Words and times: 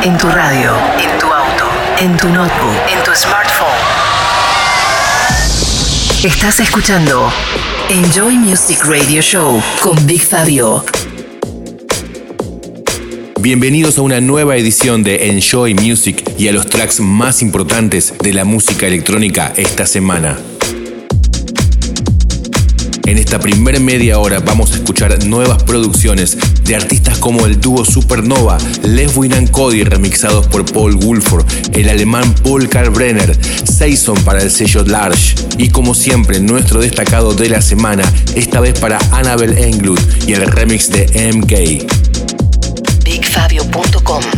En 0.00 0.16
tu 0.16 0.28
radio, 0.28 0.70
en 1.02 1.18
tu 1.18 1.26
auto, 1.26 1.64
en 1.98 2.16
tu 2.16 2.28
notebook, 2.28 2.76
en 2.92 3.02
tu 3.02 3.10
smartphone. 3.14 3.68
Estás 6.22 6.60
escuchando 6.60 7.32
Enjoy 7.88 8.36
Music 8.36 8.84
Radio 8.84 9.20
Show 9.20 9.60
con 9.80 10.06
Big 10.06 10.20
Fabio. 10.20 10.84
Bienvenidos 13.40 13.98
a 13.98 14.02
una 14.02 14.20
nueva 14.20 14.56
edición 14.56 15.02
de 15.02 15.30
Enjoy 15.30 15.74
Music 15.74 16.22
y 16.38 16.46
a 16.46 16.52
los 16.52 16.66
tracks 16.66 17.00
más 17.00 17.42
importantes 17.42 18.14
de 18.22 18.32
la 18.32 18.44
música 18.44 18.86
electrónica 18.86 19.52
esta 19.56 19.84
semana. 19.84 20.38
En 23.08 23.16
esta 23.16 23.40
primera 23.40 23.80
media 23.80 24.18
hora 24.18 24.38
vamos 24.40 24.72
a 24.72 24.74
escuchar 24.74 25.24
nuevas 25.24 25.62
producciones 25.62 26.36
de 26.68 26.76
artistas 26.76 27.16
como 27.16 27.46
el 27.46 27.58
dúo 27.58 27.82
Supernova, 27.82 28.58
Les 28.82 29.16
and 29.16 29.50
Cody 29.50 29.84
remixados 29.84 30.46
por 30.48 30.70
Paul 30.70 30.96
Woolford, 30.96 31.46
el 31.72 31.88
alemán 31.88 32.34
Paul 32.42 32.68
Kalbrenner, 32.68 33.36
Saison 33.64 34.22
para 34.22 34.42
el 34.42 34.50
sello 34.50 34.84
Large 34.84 35.34
y 35.56 35.70
como 35.70 35.94
siempre 35.94 36.40
nuestro 36.40 36.80
destacado 36.80 37.32
de 37.32 37.48
la 37.48 37.62
semana, 37.62 38.04
esta 38.34 38.60
vez 38.60 38.78
para 38.78 38.98
Annabel 39.12 39.56
Englund 39.56 40.28
y 40.28 40.34
el 40.34 40.46
remix 40.46 40.90
de 40.90 41.32
MK. 41.32 41.84
BigFabio.com 43.02 44.37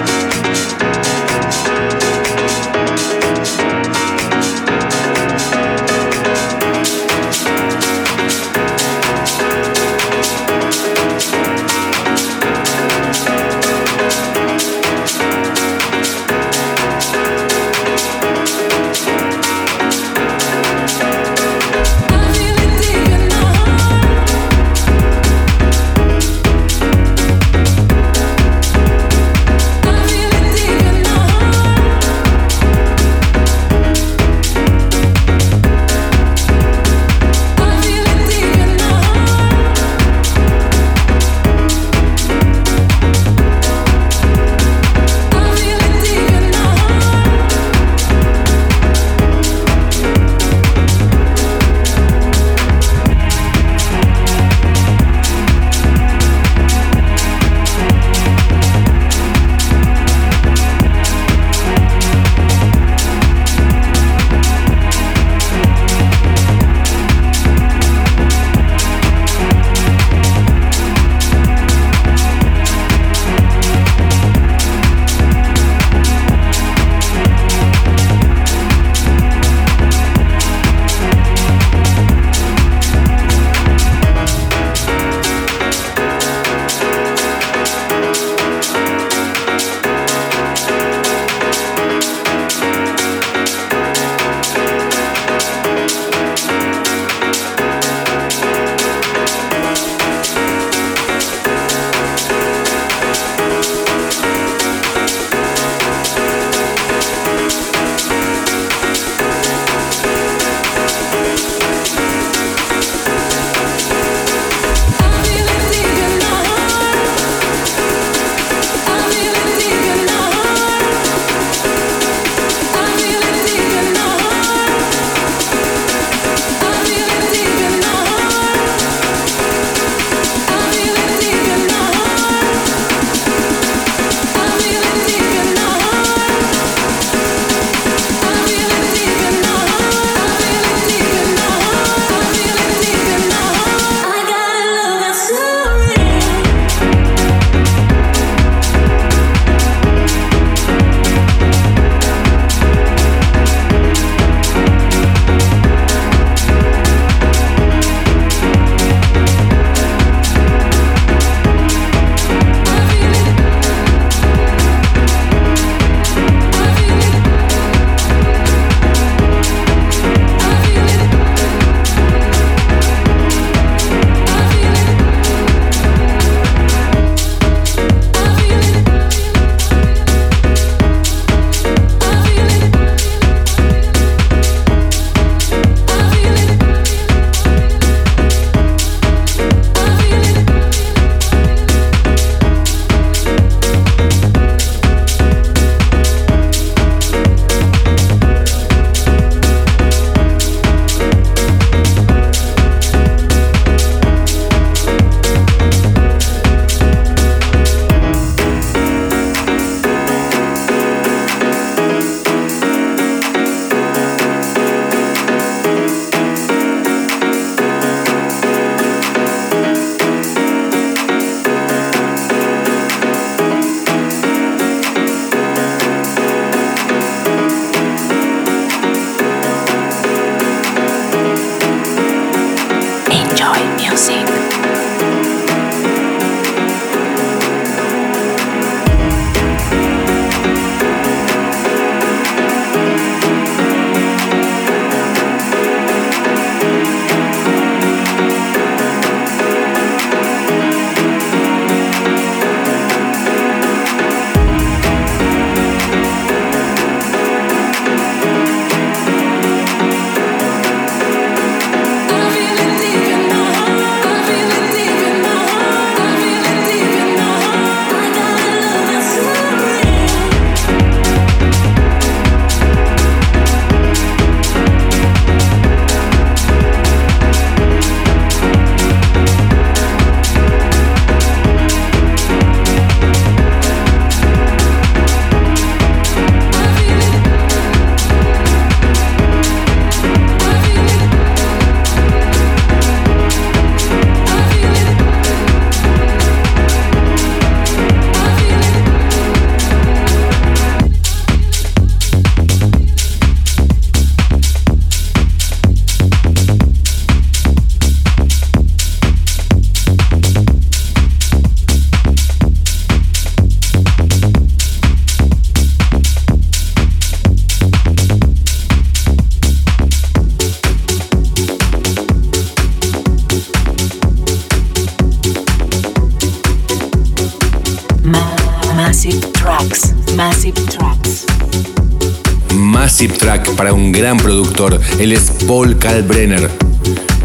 Productor. 334.61 334.99
Él 334.99 335.11
es 335.11 335.31
Paul 335.47 335.77
Kalbrenner. 335.77 336.49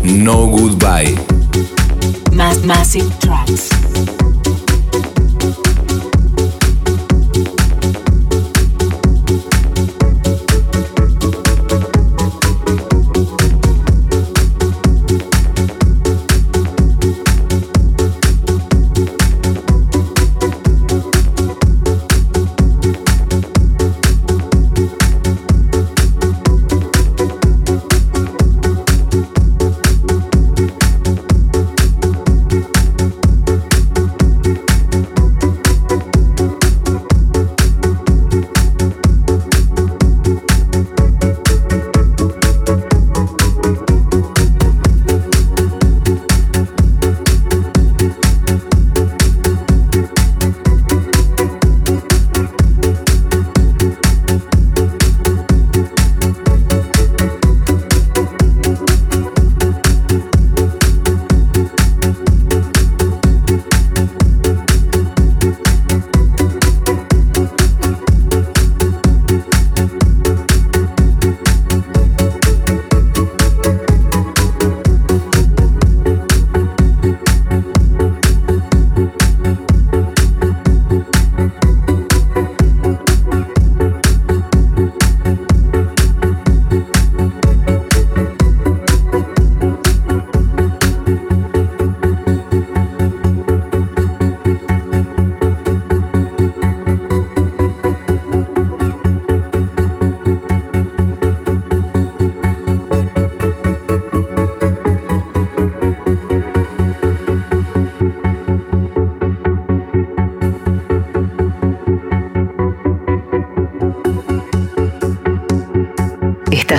No 0.03 0.47
Goodbye. 0.47 1.15
Mass 2.33 2.63
Massive 2.65 3.11
Tracks. 3.21 3.86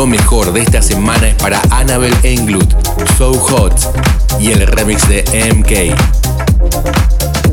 Lo 0.00 0.06
mejor 0.06 0.50
de 0.54 0.62
esta 0.62 0.80
semana 0.80 1.28
es 1.28 1.34
para 1.34 1.60
Annabel 1.68 2.14
Englund, 2.22 2.74
So 3.18 3.34
Hot 3.34 3.74
y 4.40 4.50
el 4.50 4.66
remix 4.66 5.06
de 5.06 5.22
MK. 5.54 5.94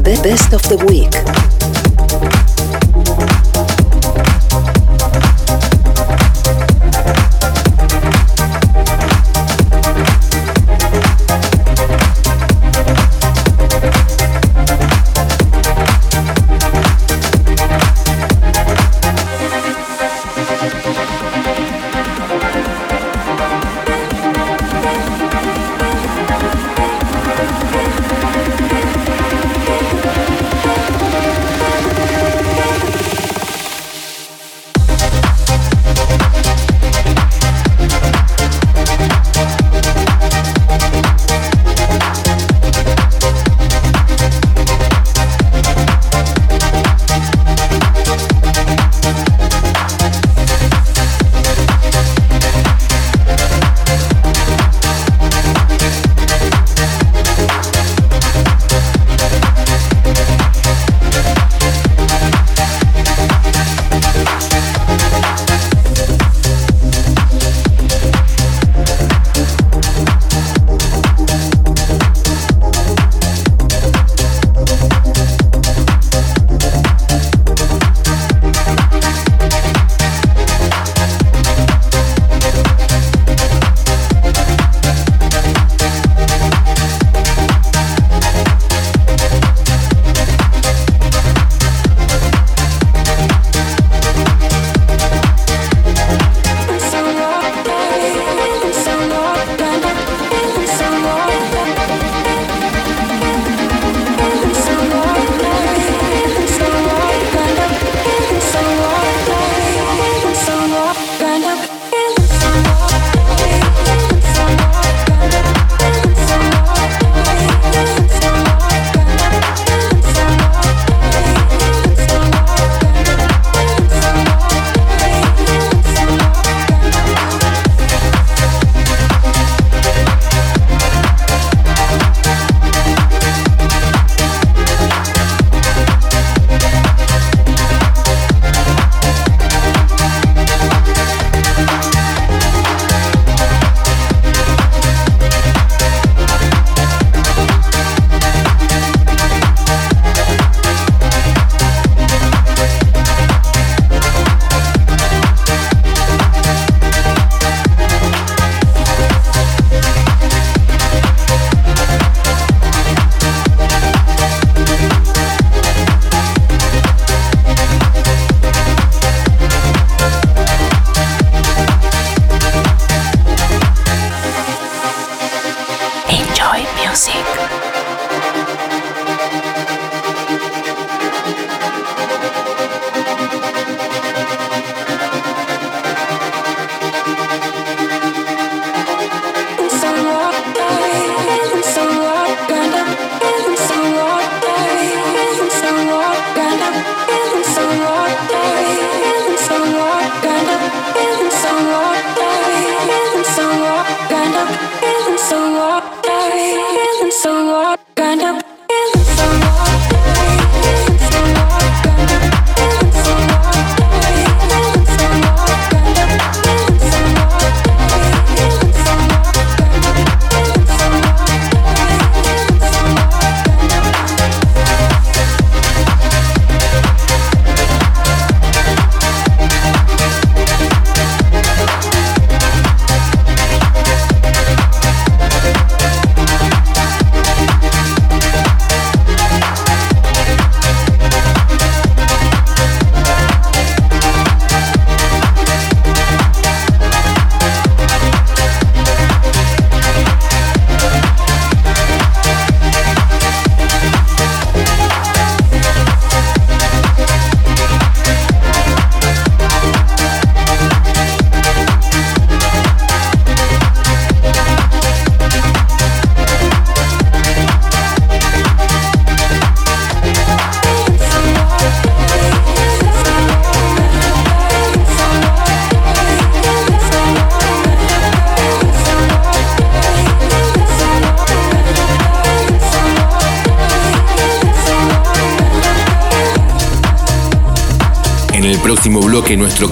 The 0.01 0.17
Best 0.23 0.53
of 0.53 0.61
the 0.69 0.77
Week. 0.85 1.56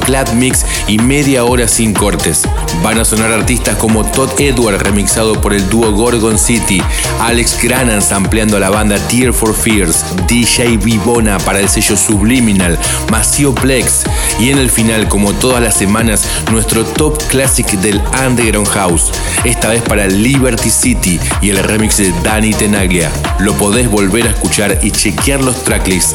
Clad 0.05 0.33
Mix 0.33 0.65
y 0.87 0.99
media 0.99 1.43
hora 1.43 1.67
sin 1.67 1.93
cortes. 1.93 2.43
Van 2.83 2.99
a 2.99 3.05
sonar 3.05 3.31
artistas 3.31 3.77
como 3.77 4.05
Todd 4.05 4.29
Edward 4.39 4.81
remixado 4.81 5.41
por 5.41 5.53
el 5.53 5.67
dúo 5.69 5.91
Gorgon 5.91 6.37
City, 6.37 6.81
Alex 7.21 7.61
Granans 7.61 8.11
ampliando 8.11 8.57
a 8.57 8.59
la 8.59 8.69
banda 8.69 8.97
Tear 9.07 9.33
for 9.33 9.55
Fears, 9.55 10.03
DJ 10.27 10.77
Vivona 10.77 11.37
para 11.39 11.59
el 11.59 11.69
sello 11.69 11.97
Subliminal, 11.97 12.77
Macio 13.11 13.53
Plex 13.55 14.03
y 14.39 14.49
en 14.49 14.57
el 14.57 14.69
final, 14.69 15.07
como 15.07 15.33
todas 15.33 15.61
las 15.61 15.75
semanas, 15.75 16.27
nuestro 16.51 16.85
top 16.85 17.21
classic 17.29 17.67
del 17.79 18.01
Underground 18.27 18.67
House, 18.69 19.11
esta 19.43 19.69
vez 19.69 19.81
para 19.81 20.07
Liberty 20.07 20.69
City 20.69 21.19
y 21.41 21.49
el 21.49 21.57
remix 21.57 21.97
de 21.97 22.13
Danny 22.23 22.53
Tenaglia. 22.53 23.11
Lo 23.39 23.53
podés 23.53 23.89
volver 23.89 24.27
a 24.27 24.31
escuchar 24.31 24.79
y 24.81 24.91
chequear 24.91 25.41
los 25.43 25.63
tracklists 25.63 26.13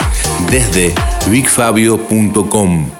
desde 0.50 0.94
bigfabio.com. 1.28 2.99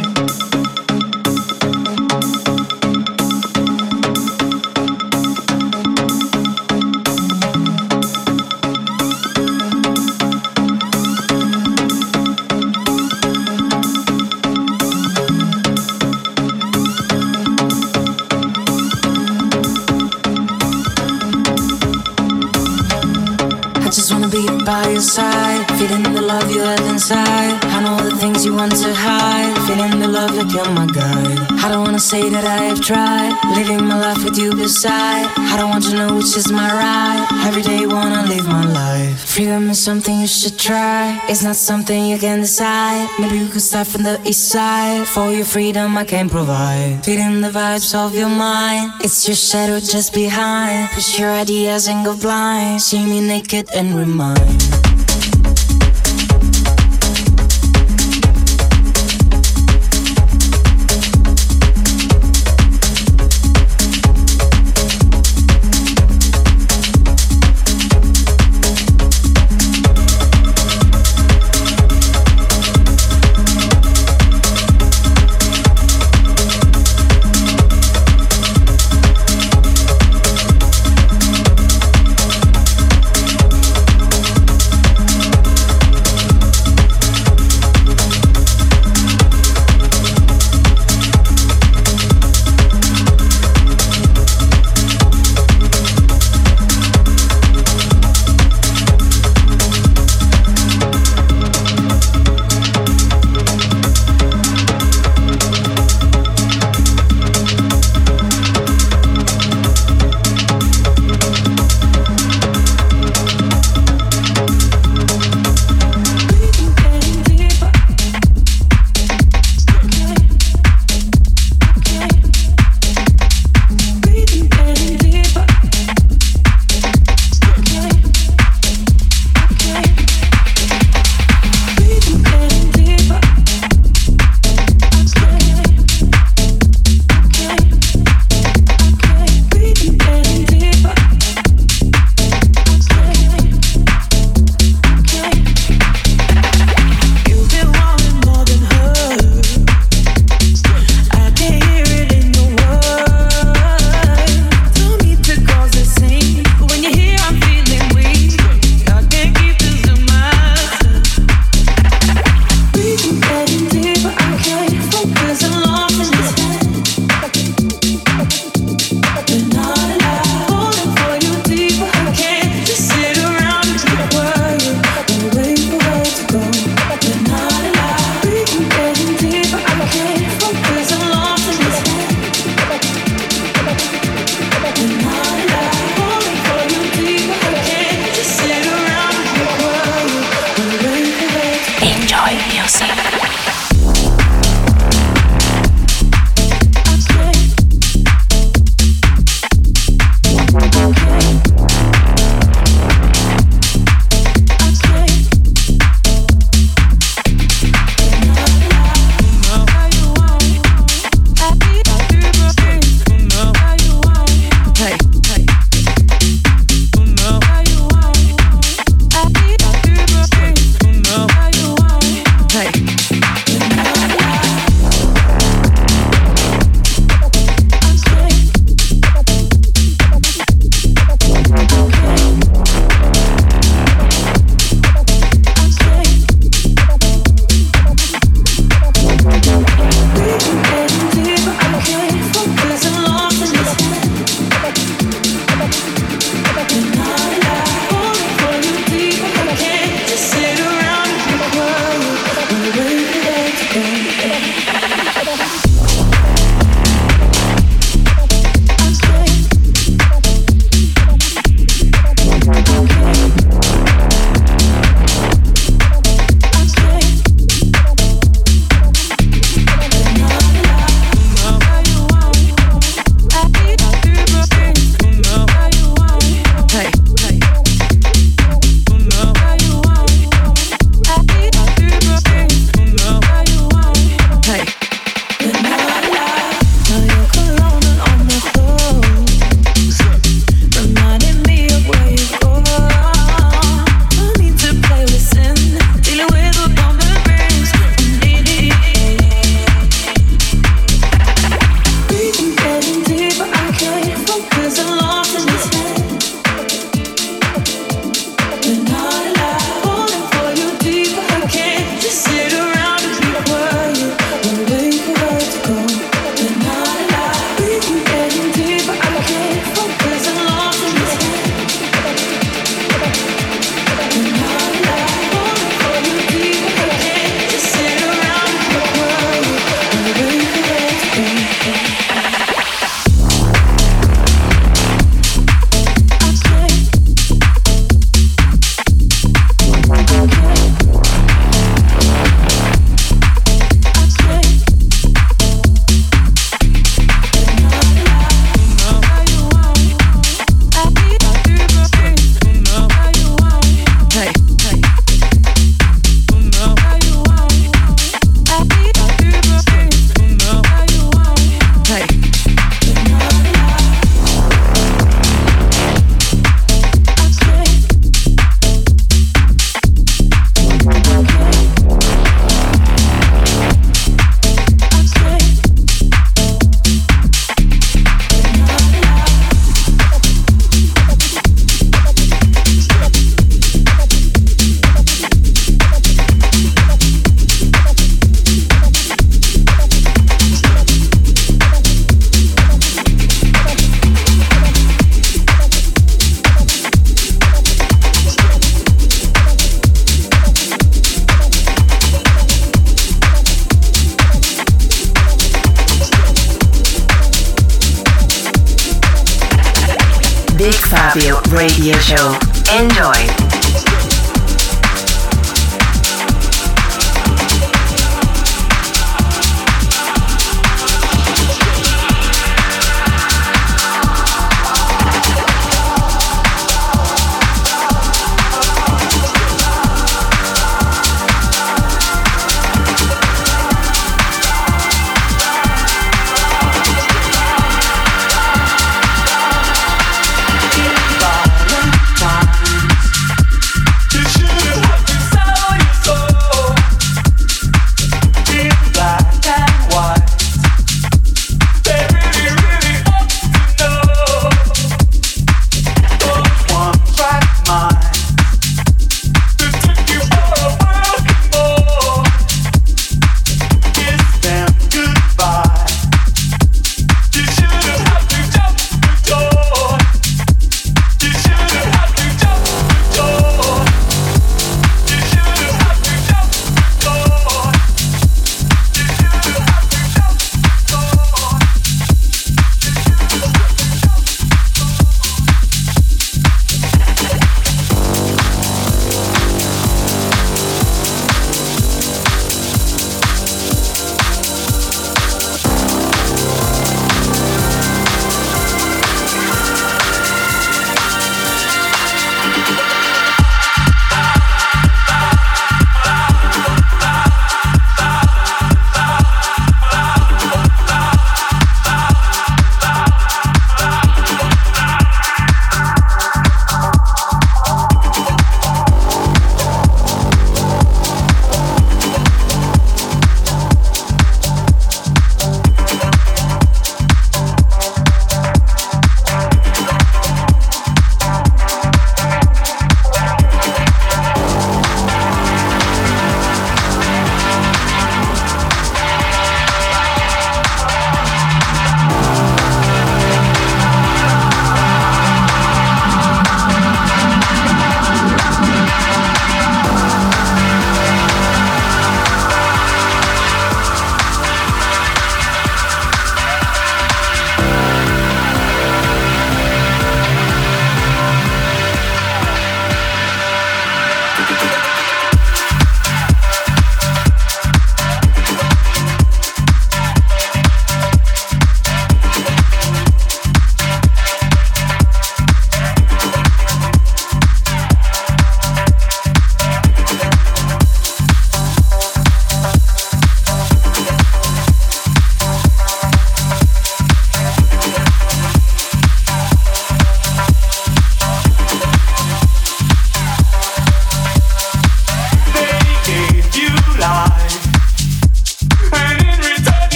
You're 30.65 30.73
my 30.73 30.85
guide. 30.85 31.39
I 31.63 31.69
don't 31.69 31.83
wanna 31.83 31.99
say 31.99 32.29
that 32.29 32.43
I 32.43 32.63
have 32.69 32.81
tried 32.81 33.33
living 33.55 33.85
my 33.85 33.99
life 33.99 34.23
with 34.23 34.37
you 34.37 34.51
beside. 34.55 35.25
I 35.37 35.57
don't 35.57 35.69
want 35.69 35.83
to 35.85 35.95
know 35.95 36.15
which 36.15 36.35
is 36.37 36.51
my 36.51 36.69
right. 36.69 37.25
Every 37.47 37.61
day 37.61 37.85
wanna 37.85 38.23
live 38.27 38.47
my 38.47 38.65
life. 38.65 39.19
Freedom 39.33 39.69
is 39.69 39.79
something 39.79 40.19
you 40.19 40.27
should 40.27 40.57
try. 40.57 41.19
It's 41.29 41.43
not 41.43 41.55
something 41.55 42.05
you 42.05 42.17
can 42.17 42.39
decide. 42.41 43.07
Maybe 43.19 43.39
we 43.43 43.49
could 43.49 43.61
start 43.61 43.87
from 43.87 44.03
the 44.03 44.19
east 44.25 44.49
side. 44.49 45.07
For 45.07 45.31
your 45.31 45.45
freedom, 45.45 45.97
I 45.97 46.05
can 46.05 46.29
provide. 46.29 47.03
Feeding 47.05 47.41
the 47.41 47.49
vibes 47.49 47.93
of 47.95 48.15
your 48.15 48.29
mind. 48.29 48.91
It's 49.01 49.27
your 49.27 49.35
shadow 49.35 49.79
just 49.79 50.13
behind. 50.13 50.89
Push 50.91 51.19
your 51.19 51.31
ideas 51.31 51.87
and 51.87 52.05
go 52.05 52.15
blind. 52.15 52.81
See 52.81 53.03
me 53.05 53.19
naked 53.21 53.69
and 53.73 53.95
remind. 53.95 54.70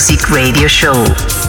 Music 0.00 0.30
Radio 0.30 0.66
Show. 0.66 1.39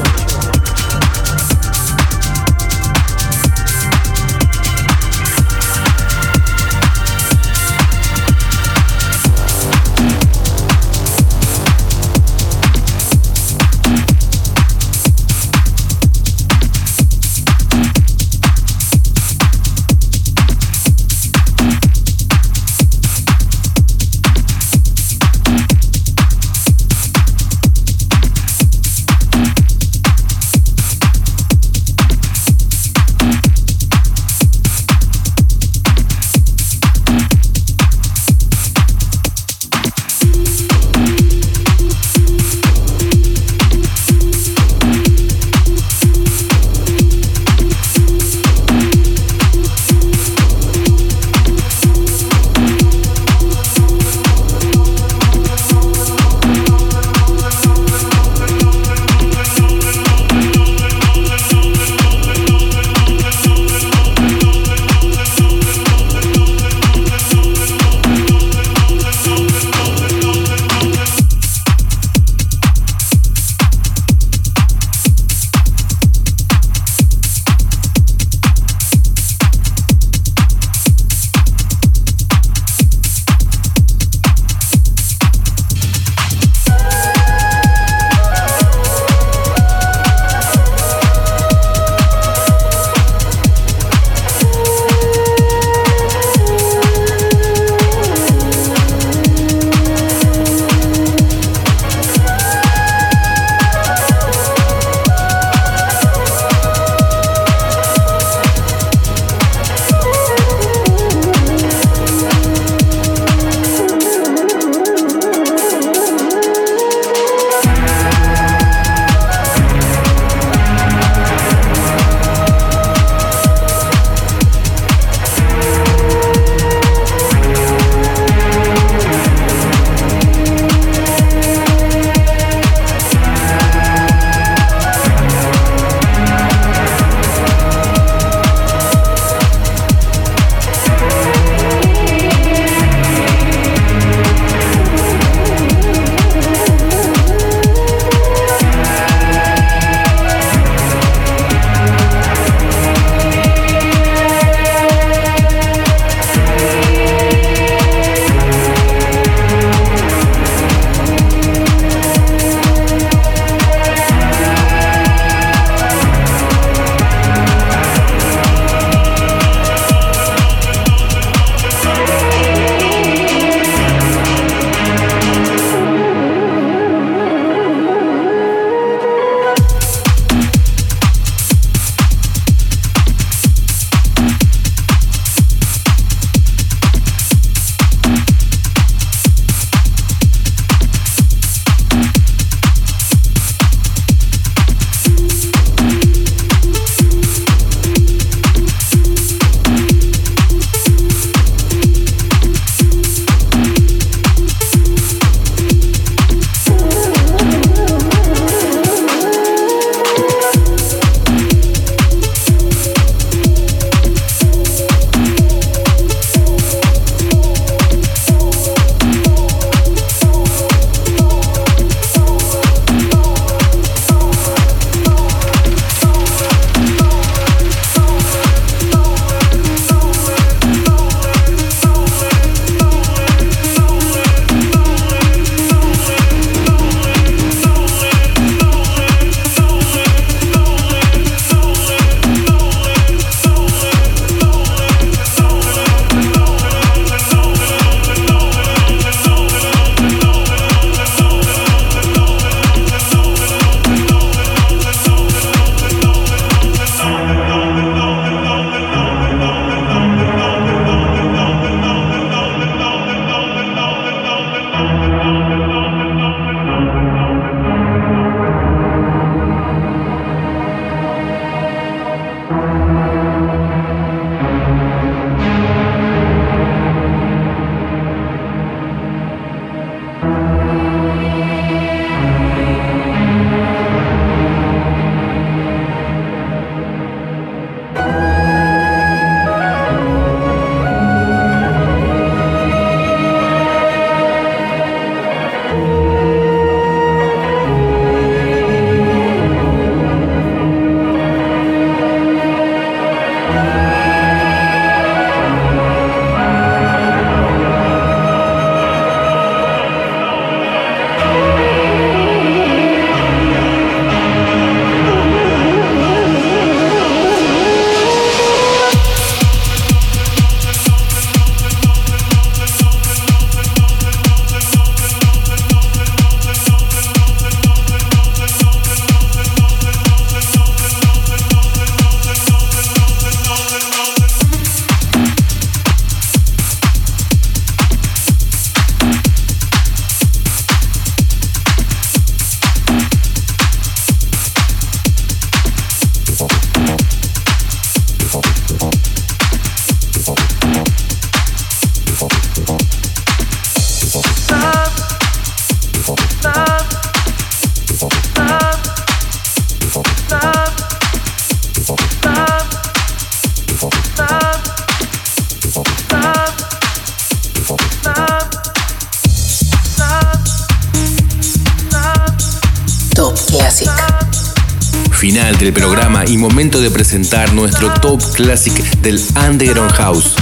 Final 375.21 375.55
del 375.59 375.71
programa 375.71 376.25
y 376.25 376.35
momento 376.35 376.81
de 376.81 376.89
presentar 376.89 377.53
nuestro 377.53 377.93
top 378.01 378.19
classic 378.33 378.73
del 379.01 379.21
Underground 379.47 379.91
House. 379.91 380.33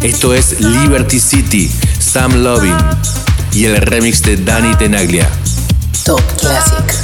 Esto 0.00 0.32
es 0.32 0.60
Liberty 0.60 1.20
City, 1.20 1.70
Sam 1.98 2.42
Lovin 2.42 2.74
y 3.52 3.66
el 3.66 3.76
remix 3.76 4.22
de 4.22 4.38
Danny 4.38 4.74
Tenaglia. 4.76 5.28
Top 6.04 6.22
Classic. 6.38 7.03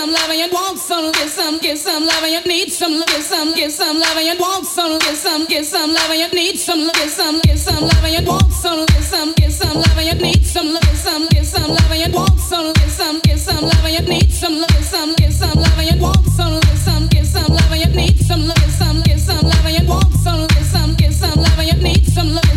some 0.00 0.12
love 0.14 0.30
and 0.30 0.38
you 0.40 0.48
want 0.50 0.78
some, 0.78 1.12
get 1.12 1.28
some, 1.28 1.58
get 1.58 1.76
some 1.76 2.06
love 2.06 2.22
and 2.22 2.32
you 2.32 2.40
need 2.48 2.72
some, 2.72 3.04
get 3.04 3.22
some, 3.22 3.52
get 3.54 3.70
some 3.70 4.00
love 4.00 4.16
and 4.16 4.26
you 4.28 4.36
want 4.40 4.64
some, 4.64 4.98
get 4.98 5.14
some, 5.14 5.44
get 5.44 5.66
some 5.66 5.92
love 5.92 6.10
and 6.10 6.20
you 6.20 6.30
need 6.40 6.56
some, 6.58 6.88
get 6.92 7.10
some, 7.10 7.38
get 7.40 7.58
some 7.58 7.84
love 7.84 8.04
and 8.04 8.14
you 8.16 8.24
want 8.26 8.50
some, 8.50 8.86
get 8.86 9.02
some, 9.02 9.32
get 9.34 9.52
some 9.52 9.74
love 9.76 9.98
and 9.98 10.06
you 10.08 10.14
need 10.14 10.42
some, 10.42 10.72
get 10.72 10.96
some, 10.96 11.28
get 11.28 11.44
some 11.44 11.68
love 11.68 11.90
and 11.92 12.00
you 12.00 12.18
want 12.18 12.40
some, 12.40 12.72
get 12.72 12.88
some, 12.88 13.20
get 13.20 13.38
some 13.38 13.60
love 13.60 13.84
and 13.84 13.92
you 13.92 14.08
need 14.08 14.32
some, 14.32 14.64
get 14.72 14.84
some, 14.84 15.14
get 15.16 15.32
some 15.32 15.58
love 15.60 15.78
and 15.78 15.90
you 15.90 16.00
want 16.00 16.26
some, 16.28 16.60
get 16.60 16.78
some, 16.78 17.06
get 17.08 17.26
some 17.26 17.52
love 17.52 17.72
and 17.72 17.80
you 17.84 17.92
need 17.94 18.18
some, 18.24 18.48
get 18.48 18.70
some, 18.70 19.02
get 19.02 19.18
some 19.20 19.42
love 19.42 19.66
and 19.66 19.86
want 19.86 20.14
some, 20.14 20.46
get 20.46 20.64
some, 20.64 20.94
get 20.94 21.12
some 21.12 21.42
love 21.42 21.58
and 21.58 21.82
need 21.82 22.06
some. 22.06 22.49